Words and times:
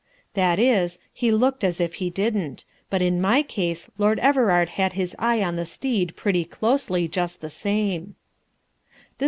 That 0.33 0.57
is, 0.57 0.97
he 1.13 1.31
looked 1.31 1.63
as 1.63 1.79
if 1.79 1.93
he 2.01 2.09
didn't; 2.09 2.65
but 2.89 3.03
in 3.03 3.21
my 3.21 3.43
case 3.43 3.87
Lord 3.99 4.17
Everard 4.17 4.69
has 4.69 4.93
his 4.93 5.15
eye 5.19 5.43
on 5.43 5.57
the 5.57 5.63
steed 5.67 6.15
pretty 6.15 6.43
closely, 6.43 7.07
just 7.07 7.39
the 7.39 7.51
same. 7.51 8.15